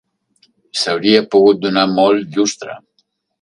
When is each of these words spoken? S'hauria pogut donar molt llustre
S'hauria 0.83 1.21
pogut 1.35 1.59
donar 1.67 1.85
molt 2.01 2.35
llustre 2.39 2.79